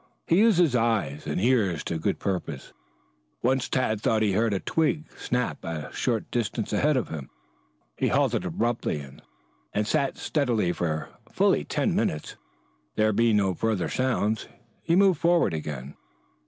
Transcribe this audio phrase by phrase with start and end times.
[0.25, 2.73] He used his eyes and ears to good purpose.
[3.43, 7.29] Once Tad thought he heard a twig snap a short distance ahead of him.
[7.97, 9.07] He halted abruptly
[9.75, 12.35] and sat steadily for fully ten minutes.
[12.95, 14.47] There being no further sounds
[14.81, 15.93] he moved forward again.